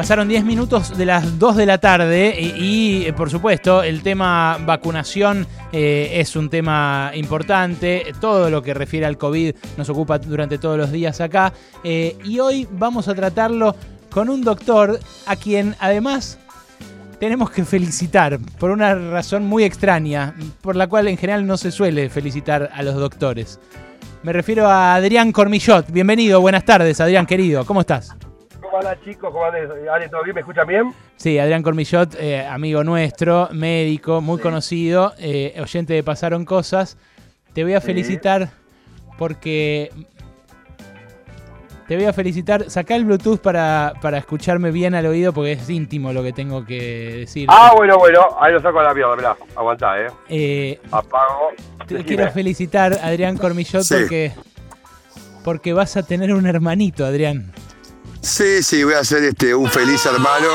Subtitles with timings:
[0.00, 4.56] Pasaron 10 minutos de las 2 de la tarde y, y, por supuesto el tema
[4.64, 8.14] vacunación eh, es un tema importante.
[8.18, 11.52] Todo lo que refiere al COVID nos ocupa durante todos los días acá.
[11.84, 13.76] Eh, y hoy vamos a tratarlo
[14.08, 16.38] con un doctor a quien además
[17.18, 21.70] tenemos que felicitar por una razón muy extraña, por la cual en general no se
[21.70, 23.60] suele felicitar a los doctores.
[24.22, 25.90] Me refiero a Adrián Cormillot.
[25.90, 27.66] Bienvenido, buenas tardes, Adrián querido.
[27.66, 28.16] ¿Cómo estás?
[28.72, 29.68] Hola chicos, ¿cómo andan?
[29.92, 30.34] Ale, ¿todo bien?
[30.34, 30.94] ¿Me escuchan bien?
[31.16, 34.42] Sí, Adrián Cormillot, eh, amigo nuestro, médico, muy Sí.
[34.42, 36.96] conocido, eh, oyente de Pasaron Cosas.
[37.52, 37.86] Te voy a Sí.
[37.86, 38.50] felicitar
[39.18, 39.90] porque...
[41.88, 42.70] Te voy a felicitar.
[42.70, 46.64] Sacá el Bluetooth para, para escucharme bien al oído porque es íntimo lo que tengo
[46.64, 47.48] que decir.
[47.50, 50.06] Ah, bueno, bueno, ahí lo saco a la mierda, mirá, aguantá, eh.
[50.28, 51.48] Eh, Apago.
[51.88, 52.04] te Decime.
[52.04, 53.94] quiero felicitar, Adrián Cormillot, Sí.
[53.98, 54.32] porque,
[55.42, 57.50] porque vas a tener un hermanito, Adrián.
[58.22, 60.46] Sí, sí, voy a ser este, un feliz hermano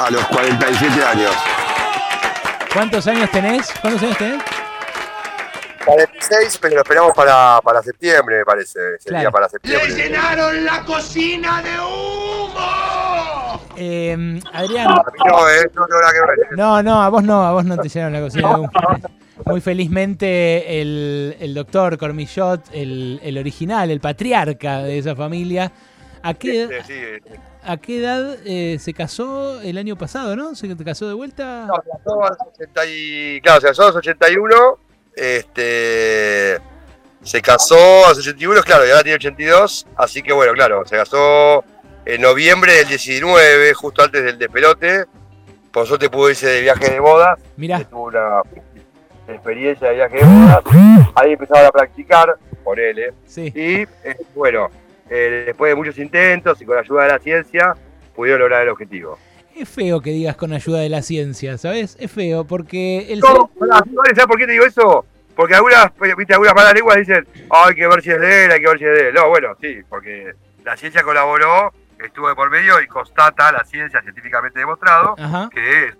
[0.00, 1.32] a los 47 años.
[2.72, 3.72] ¿Cuántos años tenés?
[3.80, 4.42] ¿Cuántos años tenés?
[5.84, 8.78] 46, pero lo esperamos para, para septiembre, me parece.
[9.00, 9.32] Sería Claro.
[9.32, 9.88] para septiembre.
[9.94, 13.60] llenaron la cocina de humo!
[13.76, 16.58] Eh, Adrián, A mí no, eh, no tengo nada que ver.
[16.58, 18.70] No, no, a vos no, a vos no te llenaron la cocina de humo.
[19.46, 25.72] Muy felizmente el, el doctor Cormillot, el, el original, el patriarca de esa familia,
[26.22, 27.32] ¿a qué, Sí, sí, sí.
[27.62, 30.54] a qué edad eh, se casó el año pasado, no?
[30.54, 31.66] ¿Se casó de vuelta?
[31.66, 34.78] No, se casó a los 80 y- Claro, se casó a los 81.
[35.14, 36.58] Este.
[37.22, 39.86] Se casó a los 81, claro, y ahora tiene 82.
[39.96, 41.64] Así que bueno, claro, se casó
[42.04, 45.04] en noviembre del 19, justo antes del despelote.
[45.72, 47.38] Por suerte pudo irse de viaje de bodas.
[47.56, 48.40] Mirá, tuvo una
[49.28, 50.62] experiencia de viaje de bodas.
[51.16, 53.12] Ahí empezaron a practicar, por él, ¿eh?
[53.26, 53.52] sí.
[53.54, 54.68] Y eh, bueno,
[55.10, 57.74] eh, después de muchos intentos y con la ayuda de la ciencia,
[58.14, 59.18] pudieron lograr el objetivo.
[59.54, 61.96] Es feo que digas con ayuda de la ciencia, ¿sabes?
[61.98, 65.04] Es feo porque el No, ¿Sabes por qué te digo eso?
[65.34, 68.44] Porque algunas, pues, viste, algunas malas lenguas dicen, "Ah, hay que ver si es de
[68.44, 69.14] él, hay que ver si es de él.
[69.14, 70.32] No, bueno, sí, porque
[70.64, 71.72] la ciencia colaboró,
[72.04, 75.96] estuvo de por medio y constata la ciencia científicamente demostrado Ajá, que es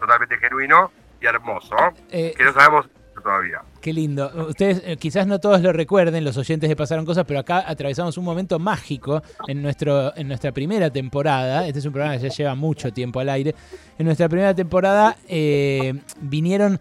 [0.00, 0.90] totalmente genuino
[1.20, 1.76] y hermoso,
[2.10, 2.86] eh, que no sabemos
[3.24, 3.62] todavía.
[3.80, 4.30] Qué lindo.
[4.48, 8.16] Ustedes eh, quizás no todos lo recuerden, los oyentes de Pasaron Cosas, pero acá atravesamos
[8.18, 11.66] un momento mágico en, nuestro, en nuestra primera temporada.
[11.66, 13.52] Este es un programa que ya lleva mucho tiempo al aire.
[13.98, 16.78] En nuestra primera temporada eh, vinieron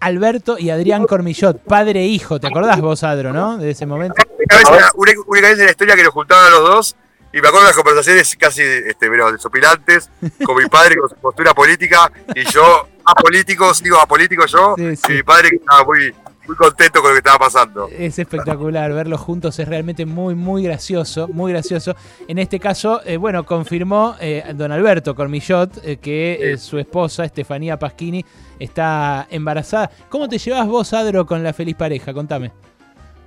[0.00, 2.38] Alberto y Adrián Cormillot, padre e hijo.
[2.40, 3.58] ¿Te acordás vos, Adro, no?
[3.58, 4.14] De ese momento.
[4.28, 6.96] Una vez, una, una- única vez en la historia que nos juntaban a los dos
[7.32, 10.10] y me acuerdo de las conversaciones casi este, pero, desopilantes
[10.44, 14.96] con mi padre con su postura política y yo apolítico, sigo apolítico yo Sí, y
[14.96, 15.12] sí.
[15.12, 16.14] mi padre que estaba muy,
[16.46, 17.88] muy contento con lo que estaba pasando.
[17.88, 21.94] Es espectacular verlos juntos, es realmente muy, muy gracioso, muy gracioso.
[22.26, 27.24] En este caso, eh, bueno, confirmó eh, don Alberto Cormillot eh, que eh, su esposa,
[27.24, 28.24] Estefanía Pasquini,
[28.58, 29.90] está embarazada.
[30.08, 32.12] ¿Cómo te llevas vos, Adro, con la feliz pareja?
[32.14, 32.52] Contame.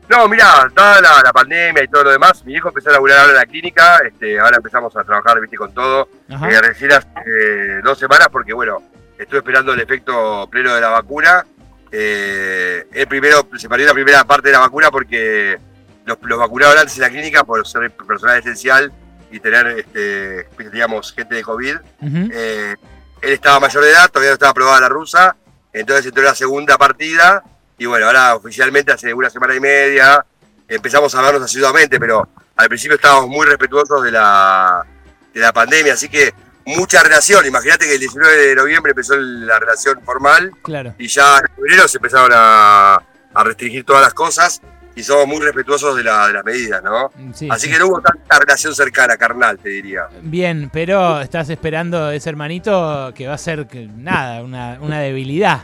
[0.09, 3.19] No, mirá, dada la, la pandemia y todo lo demás, mi hijo empezó a laburar
[3.19, 6.09] ahora en la clínica, este, ahora empezamos a trabajar, viste, con todo.
[6.29, 8.81] Eh, recién hace eh, dos semanas porque, bueno,
[9.17, 11.45] estuve esperando el efecto pleno de la vacuna.
[11.91, 15.57] Eh, el primero, se perdió la primera parte de la vacuna porque
[16.05, 18.91] los, los vacunaron antes en la clínica por ser personal esencial
[19.31, 21.77] y tener, este, digamos, gente de COVID.
[22.01, 22.75] Eh,
[23.21, 25.35] él estaba mayor de edad, todavía no estaba aprobada la rusa,
[25.71, 27.43] entonces entró en la segunda partida
[27.81, 30.23] y bueno, ahora oficialmente hace una semana y media
[30.67, 34.85] empezamos a vernos asiduamente, pero al principio estábamos muy respetuosos de la,
[35.33, 36.33] de la pandemia, así que
[36.65, 37.45] mucha relación.
[37.45, 40.93] Imagínate que el 19 de noviembre empezó la relación formal Claro.
[40.99, 42.95] y ya en febrero se empezaron a,
[43.33, 44.61] a restringir todas las cosas
[44.93, 47.11] y somos muy respetuosos de, la- de las medidas, ¿no?
[47.33, 47.73] Sí, Así sí.
[47.73, 50.03] que no hubo tanta relación cercana, carnal, te diría.
[50.21, 53.65] Bien, pero estás esperando ese hermanito que va a ser
[53.95, 55.63] nada, una, una debilidad.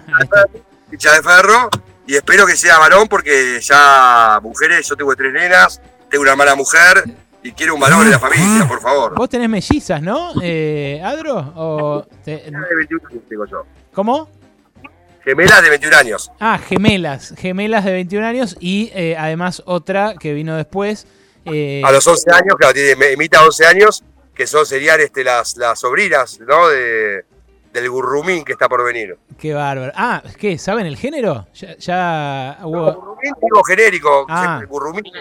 [0.88, 1.70] A ficha de ferro
[2.06, 6.56] y espero que sea varón porque ya mujeres, yo tengo tres nenas, tengo una mala
[6.56, 7.03] mujer
[7.44, 9.16] y quiero un varón en la familia, por favor.
[9.16, 11.53] Vos tenés mellizas, ¿no, eh, Adro?
[11.56, 13.66] O te- Gemelas de 21 años tengo yo.
[13.94, 14.30] ¿Cómo?
[15.24, 16.31] Gemelas de 21 años.
[16.39, 21.06] Ah, gemelas, gemelas de 21 años y eh, además otra que vino después.
[21.45, 24.04] eh, A los 11 años, claro, tiene, imita 11 años,
[24.34, 26.68] que son serían este, las, las sobrinas, ¿no?
[26.69, 27.25] De,
[27.81, 29.18] del gurrumín que está por venir.
[29.39, 29.91] Qué bárbaro.
[29.95, 30.57] Ah, ¿qué?
[30.57, 31.47] ¿Saben el género?
[31.53, 32.94] Ya, ya hubo...
[32.94, 34.62] Gurrumín digo genérico, Ah.
[34.68, 35.12] gurrumine,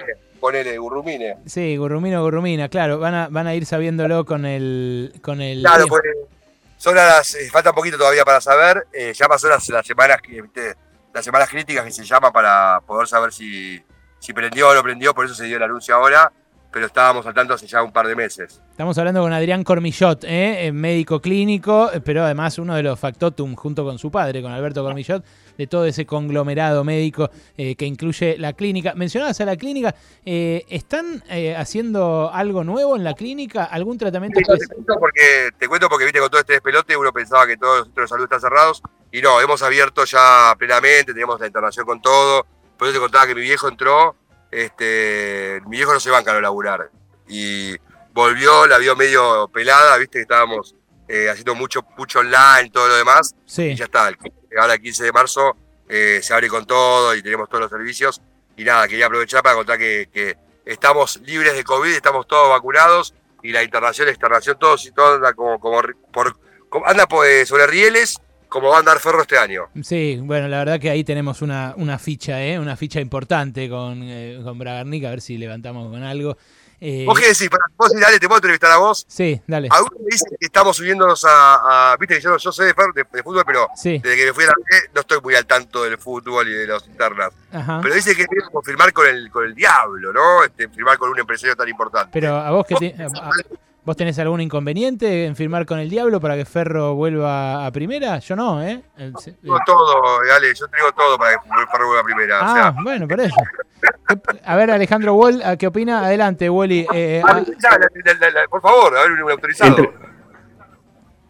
[0.40, 1.36] ponele, gurrumine.
[1.46, 2.98] Sí, gurrumino, gurrumina, claro.
[2.98, 5.12] Van a, van a ir sabiéndolo con el...
[5.22, 6.02] Con el Claro, pues
[6.78, 8.86] son las, eh, falta un poquito todavía para saber.
[8.92, 10.18] eh, ya pasó las, las semanas
[11.14, 13.82] las semanas críticas que se llama para poder saber si,
[14.18, 16.30] si prendió o no prendió, por eso se dio el anuncio ahora.
[16.76, 18.60] Pero estábamos al tanto hace ya un par de meses.
[18.70, 20.70] Estamos hablando con Adrián Cormillot, ¿eh?
[20.74, 25.24] médico clínico, pero además uno de los factotum junto con su padre, con Alberto Cormillot,
[25.56, 28.92] de todo ese conglomerado médico eh, que incluye la clínica.
[28.94, 29.94] Mencionabas a la clínica,
[30.26, 31.24] eh, ¿están
[31.56, 33.64] haciendo algo nuevo en la clínica?
[33.64, 34.38] ¿Algún tratamiento?
[34.38, 37.56] Sí, te, cuento porque, te cuento porque, viste, con todo este despelote uno pensaba que
[37.56, 41.46] todos los centros de salud están cerrados y no, hemos abierto ya plenamente, tenemos la
[41.46, 42.44] internación con todo.
[42.76, 44.14] Por eso te contaba que mi viejo entró
[44.50, 46.90] este, mi viejo no se banca a laburar.
[47.28, 47.76] Y
[48.12, 50.74] volvió, la vio medio pelada, viste que estábamos
[51.08, 53.34] eh, haciendo mucho, mucho online, todo lo demás.
[53.56, 54.10] Y ya está,
[54.58, 55.56] ahora el 15 de marzo
[55.88, 58.20] eh, se abre con todo y tenemos todos los servicios.
[58.56, 63.52] Y nada, quería aprovechar para contar que, estamos libres de COVID, estamos todos vacunados y
[63.52, 65.80] la internación, la externación, todos y todo anda como, como,
[66.12, 66.36] por,
[66.86, 69.68] anda pues, sobre rieles como va a andar Ferro este año.
[69.82, 72.58] Sí, bueno, la verdad que ahí tenemos una, una ficha, ¿eh?
[72.58, 76.36] una ficha importante con, eh, con Bragarnik, a ver si levantamos con algo.
[76.80, 77.48] Eh, ¿Vos qué decís?
[77.76, 79.06] vos, dale, ¿te puedo entrevistar a vos?
[79.08, 79.68] Sí, dale.
[79.70, 82.74] Algunos me dicen que estamos subiéndonos a, viste que yo, yo sé de,
[83.12, 84.54] de, fútbol, pero desde que me fui a la
[84.94, 87.32] no estoy muy al tanto del fútbol y de los internas.
[87.50, 90.44] Pero dice que que firmar con el, con el diablo, ¿no?
[90.44, 92.10] Este, firmar con un empresario tan importante.
[92.12, 92.74] Pero a vos que...
[92.74, 92.94] Te,
[93.86, 98.18] ¿Vos tenés algún inconveniente en firmar con el Diablo para que Ferro vuelva a primera?
[98.18, 98.82] Yo no, ¿eh?
[98.96, 102.38] tengo todo, dale, yo tengo todo para que Ferro vuelva a primera.
[102.40, 103.36] Ah, bueno, por eso.
[104.44, 106.04] A ver, Alejandro Wall, ¿qué opina?
[106.04, 106.84] Adelante, Wally.
[106.92, 107.40] Eh, ah,
[108.50, 109.78] por favor, a ver, un autorizado.
[109.78, 110.05] Entre,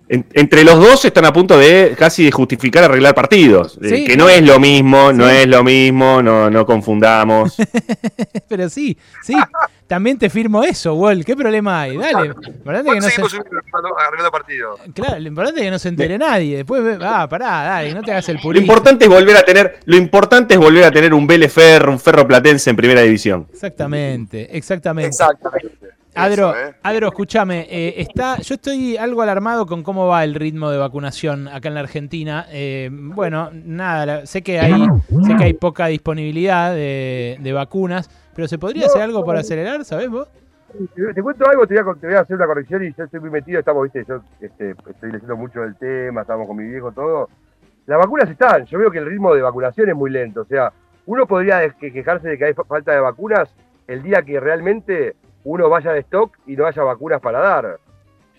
[0.08, 3.78] los dos están a punto de casi de justificar arreglar partidos.
[3.80, 7.56] que no es lo mismo, no es lo mismo, no, no confundamos.
[8.48, 9.34] Pero sí, sí.
[9.86, 11.24] También te firmo eso, Wall.
[11.24, 11.96] ¿Qué problema hay?
[11.96, 12.26] Dale.
[12.26, 14.30] Importante que no se...
[14.32, 14.78] partido.
[14.92, 16.56] Claro, lo importante es que no se entere nadie.
[16.56, 18.66] Después, ah, pará, dale, no te hagas el purista.
[18.66, 21.92] Lo importante es volver a tener, lo importante es volver a tener un Vélez Ferro,
[21.92, 23.46] un Ferro Platense en primera división.
[23.52, 25.08] Exactamente, exactamente.
[25.08, 25.95] Exactamente.
[26.16, 26.74] Adro, ¿eh?
[26.82, 31.48] Adro, escúchame, eh, está, yo estoy algo alarmado con cómo va el ritmo de vacunación
[31.48, 32.46] acá en la Argentina.
[32.50, 34.86] Eh, bueno, nada, sé que hay,
[35.26, 38.08] sé que hay poca disponibilidad de, de vacunas.
[38.34, 40.28] Pero ¿se podría hacer algo para acelerar, sabes vos?
[40.94, 43.84] Te cuento algo, te voy, a, hacer una corrección y yo estoy muy metido, estamos,
[43.84, 47.30] viste, yo este, estoy leyendo mucho del tema, estamos con mi viejo, todo.
[47.86, 50.72] Las vacunas están, yo veo que el ritmo de vacunación es muy lento, o sea,
[51.06, 53.54] uno podría quejarse de que hay falta de vacunas
[53.86, 55.14] el día que realmente
[55.46, 57.78] uno vaya de stock y no haya vacunas para dar.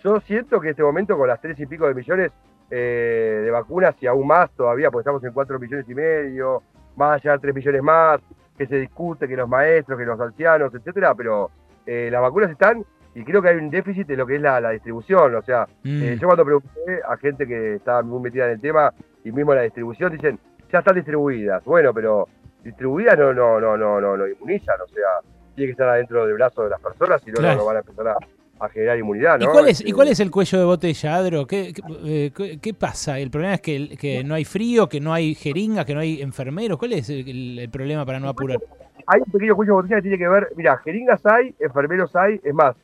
[0.03, 2.31] Yo siento que en este momento con las tres y pico de millones
[2.69, 6.61] eh, de vacunas y aún más todavía, porque estamos en cuatro millones y medio,
[6.97, 8.19] más allá de tres millones más,
[8.57, 11.49] que se discute, que los maestros, que los ancianos, etcétera, pero
[11.85, 12.83] eh, las vacunas están
[13.15, 15.33] y creo que hay un déficit de lo que es la, distribución.
[15.33, 16.03] O sea, mm.
[16.03, 18.93] eh, yo cuando pregunté a gente que estaba muy metida en el tema
[19.23, 20.37] y mismo la distribución, dicen,
[20.71, 21.63] ya están distribuidas.
[21.63, 22.27] Bueno, pero
[22.63, 26.35] distribuidas no, no, no, no, no, no inmunizan, o sea, tiene que estar adentro del
[26.35, 28.17] brazo de las personas y luego no van a empezar a
[28.59, 29.39] a generar inmunidad.
[29.39, 29.45] ¿no?
[29.45, 31.45] ¿Y cuál, es, ¿Y cuál es el cuello de botella, Adro?
[31.45, 33.19] ¿Qué, qué, eh, pasa?
[33.19, 36.21] ¿El problema es que, que, no hay frío, que no hay jeringas, que no hay
[36.21, 36.77] enfermeros?
[36.77, 38.57] ¿Cuál es el, problema para no apurar?
[39.05, 42.41] Hay un pequeño cuello de botella que tiene que ver, mira, jeringas hay, enfermeros hay,
[42.43, 42.75] es más,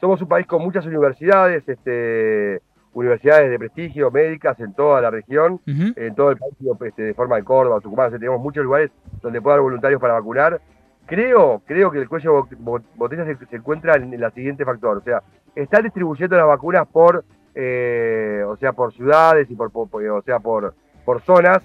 [0.00, 2.60] somos un país con muchas universidades, este,
[2.94, 6.54] universidades de prestigio, médicas en toda la región, en todo el país,
[6.84, 8.90] este, de forma de Córdoba, Tucumán, tenemos muchos lugares
[9.22, 10.60] donde puede haber voluntarios para vacunar
[11.08, 12.56] Creo, creo que el cuello de
[12.94, 15.22] botella se, encuentra en el siguiente factor, o sea,
[15.54, 17.24] están distribuyendo las vacunas por,
[17.54, 20.74] eh, o sea, por ciudades y por, o sea, por,
[21.06, 21.60] por zonas,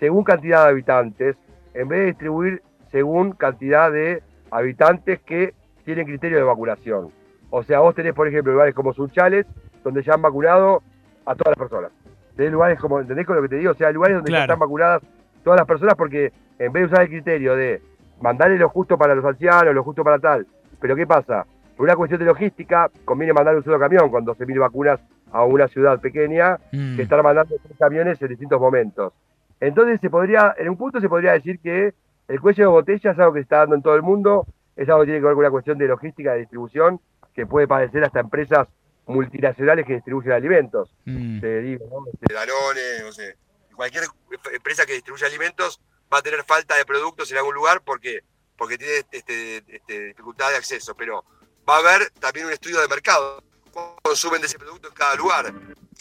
[0.00, 1.36] según cantidad de habitantes,
[1.74, 7.12] en vez de distribuir según cantidad de habitantes que tienen criterio de vacunación.
[7.50, 9.46] O sea, vos tenés, por ejemplo, lugares como Sunchales,
[9.84, 10.82] donde ya han vacunado
[11.24, 11.92] a todas las personas.
[12.36, 13.70] Tenés lugares como, ¿entendés con lo que te digo?
[13.70, 15.02] O sea, lugares donde ya están vacunadas
[15.44, 17.80] todas las personas porque en vez de usar el criterio de
[18.20, 20.46] mandarle lo justo para los ancianos, lo justo para tal.
[20.80, 21.46] Pero ¿qué pasa?
[21.76, 25.68] Por una cuestión de logística, conviene mandar un solo camión con 12.000 vacunas a una
[25.68, 26.96] ciudad pequeña mm.
[26.96, 29.12] que estar mandando tres camiones en distintos momentos.
[29.60, 31.94] Entonces se podría, en un punto se podría decir que
[32.28, 34.46] el cuello de botella es algo que se está dando en todo el mundo,
[34.76, 37.00] es algo que tiene que ver con una cuestión de logística, de distribución,
[37.34, 38.68] que puede padecer hasta empresas
[39.06, 40.94] multinacionales que distribuyen alimentos.
[41.04, 41.40] Mm.
[41.40, 42.34] Te digo, ¿no?
[42.34, 43.36] Danone, no sé,
[43.74, 44.04] cualquier
[44.52, 45.80] empresa que distribuye alimentos
[46.12, 48.20] va a tener falta de productos en algún lugar porque,
[48.56, 51.24] porque tiene este, este, dificultad de acceso, pero
[51.68, 55.14] va a haber también un estudio de mercado, cuánto consumen de ese producto en cada
[55.16, 55.52] lugar.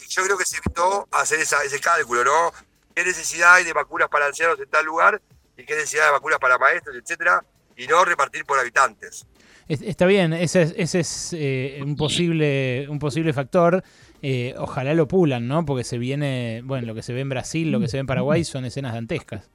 [0.02, 2.54] Y yo creo que se evitó hacer ese cálculo, ¿no?
[2.96, 5.22] ¿Qué necesidad hay de vacunas para ancianos en tal lugar
[5.56, 7.44] y qué necesidad de vacunas para maestros, etcétera?
[7.76, 9.28] Y no repartir por habitantes.
[9.68, 13.84] Está bien, ese, ese es eh, un, posible, un posible factor.
[14.22, 15.66] Eh, ojalá lo pulan, ¿no?
[15.66, 18.08] Porque se viene, bueno, lo que se ve en Brasil, lo que se ve en
[18.08, 19.48] Paraguay son escenas dantescas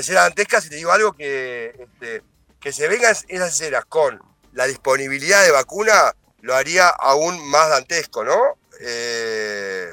[0.00, 2.22] escenas dantescas y te digo algo que, este,
[2.60, 4.20] que se vengan esas escenas con
[4.52, 8.58] la disponibilidad de vacuna lo haría aún más dantesco, ¿no?
[8.80, 9.90] Eh,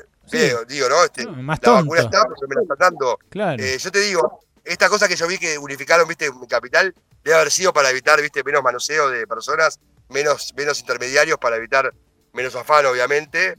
[0.68, 1.04] digo, ¿no?
[1.04, 3.20] Este, más la vacuna está, pero me la están dando.
[3.30, 3.62] Claro.
[3.62, 6.94] Eh, yo te digo, esta cosa que yo vi que unificaron, viste, en capital,
[7.24, 9.80] debe haber sido para evitar, viste, menos manoseo de personas,
[10.10, 11.94] menos, menos intermediarios para evitar
[12.34, 13.58] menos afán, obviamente,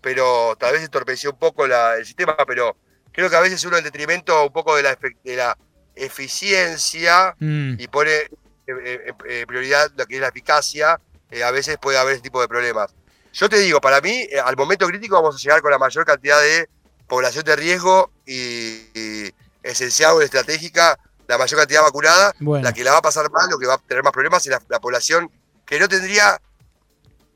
[0.00, 2.76] pero tal vez entorpeció un poco el sistema, pero
[3.12, 5.56] creo que a veces uno en detrimento un poco de la, de la
[5.94, 7.74] eficiencia Mm.
[7.78, 8.28] y pone eh,
[8.66, 12.40] eh, eh, prioridad lo que es la eficacia, eh, a veces puede haber ese tipo
[12.40, 12.94] de problemas.
[13.32, 16.40] Yo te digo, para mí, al momento crítico vamos a llegar con la mayor cantidad
[16.40, 16.68] de
[17.08, 22.62] población de riesgo y, y esencial o estratégica, la mayor cantidad vacunada, Bueno.
[22.64, 24.50] la que la va a pasar mal, lo que va a tener más problemas es
[24.52, 25.30] la, la población
[25.66, 26.40] que no tendría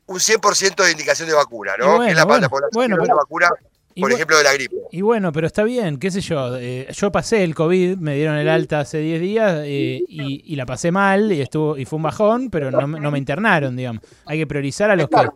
[0.05, 1.97] un 100% de indicación de vacuna, ¿no?
[1.97, 3.49] Bueno, que es la, bueno, la población bueno, que no pero- vacuna,
[3.97, 4.75] y por ejemplo, de la gripe.
[4.91, 6.57] Y bueno, pero está bien, qué sé yo.
[6.57, 10.55] eh, yo pasé el COVID, me dieron el alta hace 10 días eh, y, y
[10.55, 13.75] la pasé mal y estuvo y fue un bajón, pero no, me- no me internaron,
[13.75, 14.01] digamos.
[14.25, 15.15] Hay que priorizar a los que.
[15.17, 15.27] Hay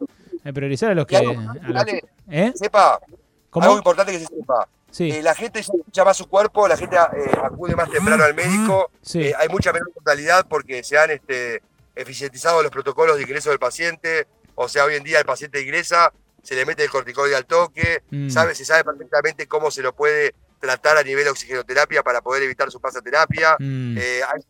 [0.45, 1.17] que priorizar a los que.
[1.17, 2.51] algo, a los- dale, ¿Eh?
[2.55, 2.99] sepa,
[3.49, 3.65] ¿Cómo?
[3.65, 4.67] algo importante que se sepa.
[4.89, 5.09] Sí.
[5.09, 8.91] Eh, la gente escucha más su cuerpo, la gente eh, acude más temprano al médico,
[9.01, 9.21] Sí.
[9.21, 11.61] eh, hay mucha menos mortalidad porque se han este,
[11.95, 16.11] eficientizado los protocolos de ingreso del paciente, o sea, hoy en día el paciente ingresa,
[16.43, 18.29] se le mete el corticoide al toque, Mm.
[18.29, 22.43] sabe, se sabe perfectamente cómo se lo puede tratar a nivel de oxigenoterapia para poder
[22.43, 23.55] evitar su pasaterapia.
[23.59, 23.97] Mm.
[23.99, 24.41] Eh, hay-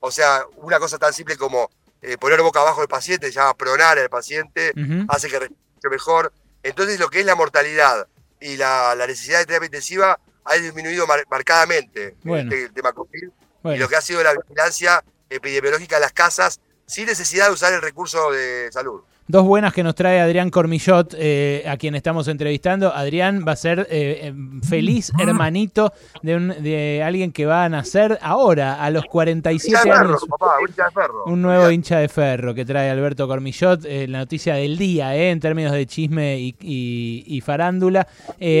[0.00, 1.70] o sea, una cosa tan simple como
[2.02, 4.72] eh, poner boca abajo al paciente, llama pronar al paciente,
[5.08, 6.32] hace que respire mejor.
[6.62, 8.06] Entonces, lo que es la mortalidad
[8.40, 12.50] y la, la necesidad de terapia intensiva ha disminuido mar- marcadamente Bueno.
[12.52, 13.28] este, el tema COVID.
[13.64, 17.72] Y lo que ha sido la vigilancia epidemiológica en las casas sin necesidad de usar
[17.72, 19.02] el recurso de salud.
[19.26, 22.92] Dos buenas que nos trae Adrián Cormillot, eh, a quien estamos entrevistando.
[22.94, 24.34] Adrián va a ser eh, eh,
[24.68, 29.78] feliz hermanito de, un- de alguien que va a nacer ahora, a los Hincha 47
[29.88, 30.24] de perro, años.
[30.28, 31.24] papá, un hincha de perro.
[31.26, 35.40] Un nuevo hincha de ferro que trae Alberto Cormillot, eh, la noticia del día, en
[35.40, 38.06] términos de chisme y, y- y farándula.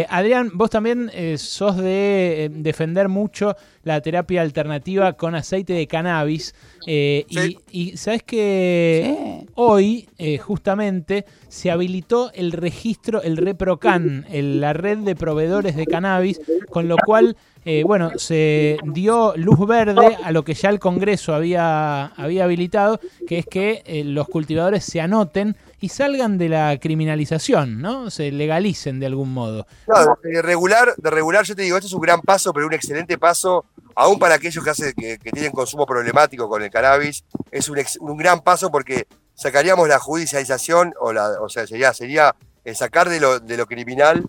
[0.08, 6.54] Adrián, vos también sos de defender mucho la terapia alternativa con aceite de cannabis.
[6.86, 7.26] Sí.
[7.28, 14.98] y, y sabes que hoy, eh, justamente, se habilitó el registro, el ReproCan, la red
[14.98, 20.44] de proveedores de cannabis, con lo cual eh, bueno, se dio luz verde a lo
[20.44, 25.56] que ya el Congreso había, había habilitado, que es que eh, los cultivadores se anoten
[25.80, 28.10] y salgan de la criminalización, ¿no?
[28.10, 29.66] Se legalicen de algún modo.
[29.88, 32.74] No, de regular, de regular, yo te digo, esto es un gran paso, pero un
[32.74, 33.64] excelente paso,
[33.96, 38.42] aún para aquellos que, hace- que, tienen consumo problemático con el cannabis, es un gran
[38.42, 43.40] paso porque sacaríamos la judicialización, o, la, o sea, sería, sería eh, sacar de lo,
[43.40, 44.28] de lo criminal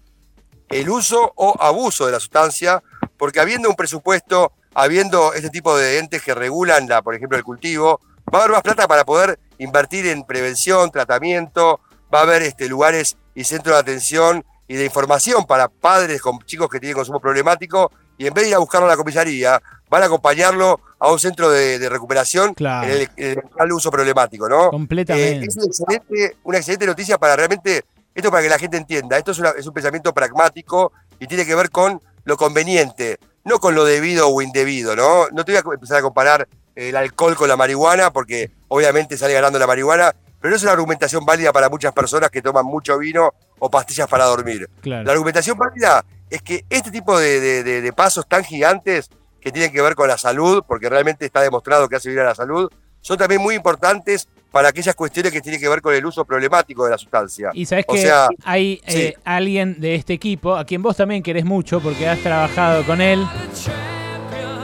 [0.70, 2.82] el uso o abuso de la sustancia,
[3.18, 7.44] porque habiendo un presupuesto, habiendo este tipo de entes que regulan, la, por ejemplo, el
[7.44, 8.02] cultivo,
[8.34, 11.80] va a haber más plata para poder invertir en prevención, tratamiento,
[12.14, 16.40] va a haber este, lugares y centros de atención y de información para padres con
[16.40, 19.62] chicos que tienen consumo problemático, y en vez de ir a buscarlo a la comisaría,
[19.90, 22.88] van a acompañarlo a un centro de, de recuperación Claro.
[22.92, 24.70] en el, en el uso problemático, ¿no?
[24.70, 25.46] Completamente.
[25.46, 27.84] Eh, es una excelente, una excelente noticia para realmente,
[28.14, 31.46] esto para que la gente entienda, esto es, una- es un pensamiento pragmático y tiene
[31.46, 35.28] que ver con lo conveniente, no con lo debido o indebido, ¿no?
[35.32, 39.34] No te voy a empezar a comparar el alcohol con la marihuana, porque obviamente sale
[39.34, 42.98] ganando la marihuana, pero no es una argumentación válida para muchas personas que toman mucho
[42.98, 44.70] vino o pastillas para dormir.
[44.82, 45.04] Claro.
[45.06, 49.10] La argumentación válida es que este tipo de, de- de- de pasos tan gigantes
[49.46, 52.30] que tienen que ver con la salud, porque realmente está demostrado que hace bien a
[52.30, 52.68] la salud,
[53.00, 56.84] son también muy importantes para aquellas cuestiones que tienen que ver con el uso problemático
[56.84, 57.52] de la sustancia.
[57.54, 61.22] Y sabes O que sea, hay eh, alguien de este equipo, a quien vos también
[61.22, 63.24] querés mucho porque has trabajado con él,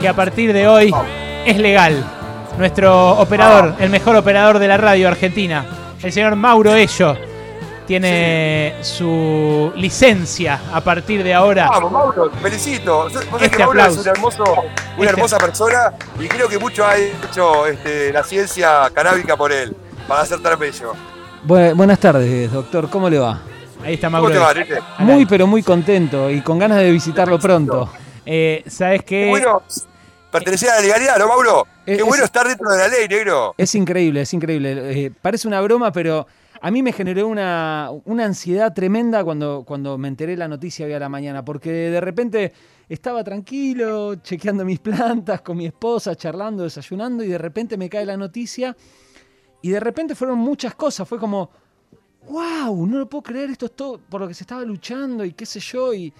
[0.00, 0.92] que a partir de hoy
[1.46, 2.04] es legal.
[2.58, 7.16] Nuestro operador, el mejor operador de la radio argentina, el señor Mauro Ello,
[7.86, 11.68] tiene su licencia a partir de ahora.
[11.68, 13.04] Vamos, Mauro, felicito.
[13.04, 14.00] Vos sabés Este que Mauro aplauso.
[14.00, 14.64] es un hermoso, una
[14.96, 19.74] Este- hermosa persona y creo que mucho ha hecho este, la ciencia canábica por él,
[20.08, 20.92] para ser tan bello.
[21.46, 22.88] Bu- buenas tardes, doctor.
[22.88, 23.40] ¿Cómo le va?
[23.84, 24.52] Ahí está ¿Cómo Mauro.
[24.54, 27.90] te va, Muy, pero muy contento y con ganas de visitarlo pronto.
[28.24, 29.24] Eh, ¿Sabes qué?
[29.24, 29.62] Qué bueno
[30.30, 31.66] pertenecer a la legalidad, ¿no, Mauro?
[31.84, 33.54] Eh, Qué es- bueno estar dentro de la ley, negro.
[33.58, 35.06] Es increíble, es increíble.
[35.06, 36.26] Eh, parece una broma, pero
[36.64, 40.92] a mí me generó una, una ansiedad tremenda cuando, cuando me enteré la noticia hoy
[40.92, 42.52] a la mañana, porque de repente
[42.88, 48.06] estaba tranquilo, chequeando mis plantas con mi esposa, charlando, desayunando, y de repente me cae
[48.06, 48.76] la noticia,
[49.60, 51.50] y de repente fueron muchas cosas, fue como,
[52.28, 55.32] wow, no lo puedo creer, esto es todo por lo que se estaba luchando y
[55.32, 56.14] qué sé yo, y,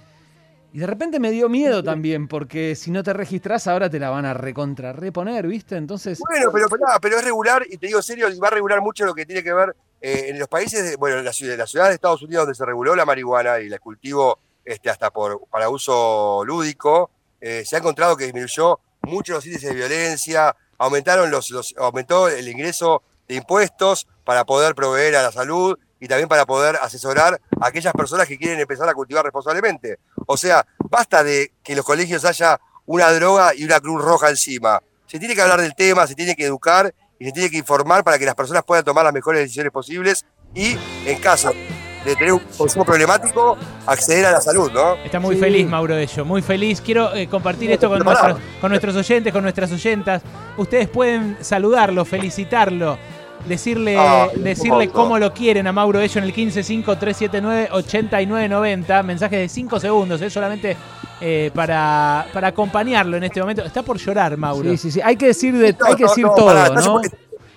[0.73, 4.11] Y de repente me dio miedo también, porque si no te registras ahora te la
[4.11, 5.77] van a recontra reponer, ¿viste?
[5.77, 6.19] Entonces.
[6.19, 9.15] Bueno, pero, pero, pero es regular, y te digo serio, va a regular mucho lo
[9.15, 11.89] que tiene que ver eh, en los países, de, bueno, en la ciudad, la ciudad
[11.89, 15.69] de Estados Unidos donde se reguló la marihuana y el cultivo este, hasta por, para
[15.69, 21.51] uso lúdico, eh, se ha encontrado que disminuyó mucho los índices de violencia, aumentaron los,
[21.51, 26.47] los, aumentó el ingreso de impuestos para poder proveer a la salud y también para
[26.47, 29.99] poder asesorar a aquellas personas que quieren empezar a cultivar responsablemente.
[30.27, 34.31] O sea, basta de que en los colegios haya una droga y una cruz roja
[34.31, 34.83] encima.
[35.07, 36.93] Se tiene que hablar del tema, se tiene que educar
[37.23, 40.27] y se tiene que informar para que las personas puedan tomar las mejores decisiones posibles
[40.57, 40.77] y,
[41.07, 41.53] en caso
[42.05, 44.97] de tener un consumo problemático, acceder a la salud, ¿no?
[45.05, 45.41] Está muy sí.
[45.41, 46.81] feliz, Mauro Ello, muy feliz.
[46.81, 50.23] Quiero eh, compartir esto con nuestros, con nuestros oyentes, con nuestras oyentas.
[50.57, 52.99] Ustedes pueden saludarlo, felicitarlo
[53.47, 59.05] decirle, ah, decirle cómo lo quieren a Mauro Ello en el 1553798990.
[59.05, 60.31] Mensaje de 5 segundos, ¿eh?
[60.31, 60.77] solamente
[61.25, 63.63] eh, para, para acompañarlo en este momento.
[63.63, 64.69] Está por llorar, Mauro.
[64.73, 65.01] Sí, sí, sí.
[65.01, 67.01] Hay que decir, de, hay que decir no, todo, para, ¿no?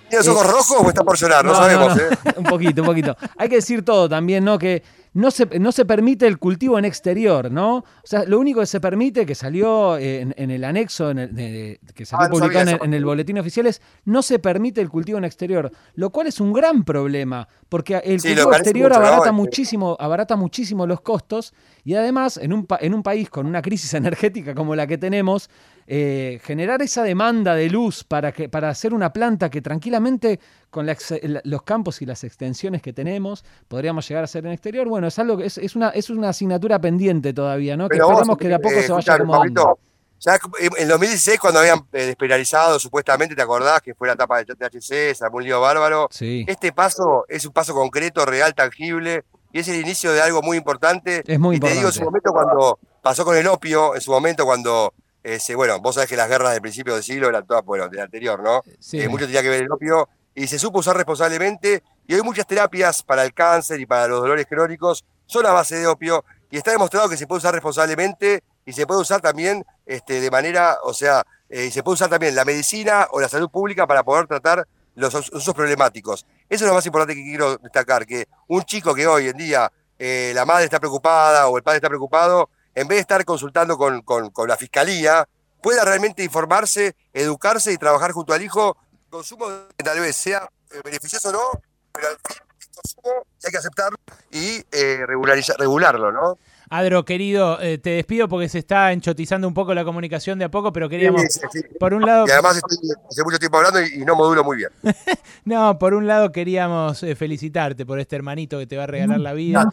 [0.08, 1.44] ¿Tiene los ojos rojos o está por llorar?
[1.44, 2.08] No, no sabemos, ¿eh?
[2.36, 3.16] un poquito, un poquito.
[3.36, 4.58] Hay que decir todo también, ¿no?
[4.58, 4.82] Que
[5.16, 7.76] no se, no se permite el cultivo en exterior, ¿no?
[7.78, 11.34] O sea, lo único que se permite, que salió en, en el anexo, en el,
[11.34, 14.90] de, que salió ah, publicado en, en, el boletín oficial, es no se permite el
[14.90, 19.00] cultivo en exterior, lo cual es un gran problema, porque el sí, cultivo exterior mucho,
[19.00, 19.32] abarata, ¿no?
[19.32, 23.94] muchísimo, abarata muchísimo los costos y además en un, en un país con una crisis
[23.94, 25.48] energética como la que tenemos,
[25.86, 30.40] eh, generar esa demanda de luz para, que, para hacer una planta que tranquilamente
[30.70, 30.96] con la,
[31.44, 35.18] los campos y las extensiones que tenemos podríamos llegar a hacer en exterior, bueno, es
[35.18, 37.88] algo es, es, una, es una asignatura pendiente todavía, ¿no?
[37.88, 39.62] Pero que esperamos que de a poco eh, se vaya acomodando.
[39.64, 39.86] Pablito,
[40.18, 40.38] ya
[40.78, 45.14] en 2016, cuando habían eh, despenalizado, supuestamente, ¿te acordás que fue la etapa de THC,
[45.32, 46.08] un lío bárbaro?
[46.10, 46.44] Sí.
[46.48, 50.56] Este paso es un paso concreto, real, tangible, y es el inicio de algo muy
[50.56, 51.22] importante.
[51.26, 51.68] Es muy y importante.
[51.68, 54.94] te digo, en su momento cuando pasó con el opio, en su momento cuando
[55.34, 58.00] ese, bueno, vos sabés que las guerras del principio del siglo eran todas, bueno, del
[58.00, 58.62] anterior, ¿no?
[58.78, 59.00] Sí.
[59.00, 62.46] Eh, mucho tenía que ver el opio y se supo usar responsablemente y hay muchas
[62.46, 66.58] terapias para el cáncer y para los dolores crónicos son a base de opio y
[66.58, 70.78] está demostrado que se puede usar responsablemente y se puede usar también este, de manera,
[70.84, 74.28] o sea, eh, se puede usar también la medicina o la salud pública para poder
[74.28, 76.24] tratar los usos problemáticos.
[76.48, 79.72] Eso es lo más importante que quiero destacar, que un chico que hoy en día
[79.98, 83.78] eh, la madre está preocupada o el padre está preocupado, en vez de estar consultando
[83.78, 85.26] con, con, la fiscalía,
[85.62, 88.76] pueda realmente informarse, educarse y trabajar junto al hijo.
[89.08, 91.60] Consumo que tal vez sea eh, beneficioso o no,
[91.90, 93.96] pero al fin el consumo hay que aceptarlo
[94.30, 96.38] y eh, regularlo, ¿no?
[96.68, 100.50] Adro, querido, eh, te despido porque se está enchotizando un poco la comunicación de a
[100.50, 101.78] poco, pero queríamos, sí, sí, sí.
[101.78, 102.26] por un lado...
[102.26, 102.76] Y además estoy
[103.08, 104.70] hace mucho tiempo hablando y, y no modulo muy bien.
[105.44, 109.20] no, por un lado queríamos eh, felicitarte por este hermanito que te va a regalar
[109.20, 109.72] la vida.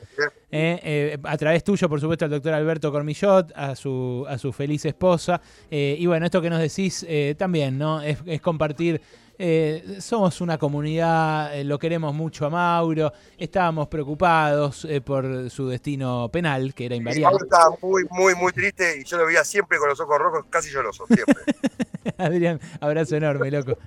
[0.51, 4.53] Eh, eh, a través tuyo, por supuesto, al doctor Alberto Cormillot, a su, a su
[4.53, 5.41] feliz esposa.
[5.71, 7.05] y bueno, esto que nos decís
[7.37, 8.01] también, ¿no?
[8.01, 9.01] Es, es compartir
[9.45, 15.67] eh, somos una comunidad, eh, lo queremos mucho a Mauro, estábamos preocupados eh, por su
[15.67, 17.39] destino penal, que era invariable.
[17.39, 20.45] Mauro estaba muy, muy, muy triste y yo lo veía siempre con los ojos rojos,
[20.49, 21.35] casi llorosos, siempre.
[22.17, 23.77] Adrián, abrazo enorme, loco.